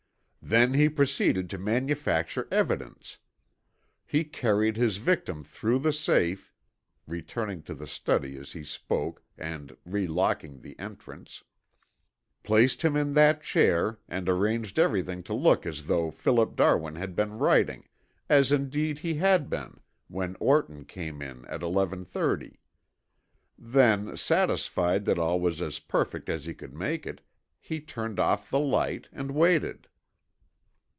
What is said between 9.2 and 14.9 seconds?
and relocking the entrance, "placed him in that chair and arranged